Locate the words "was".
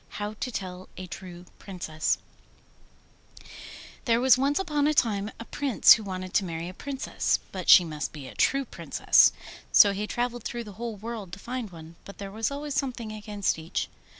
4.19-4.35, 12.31-12.49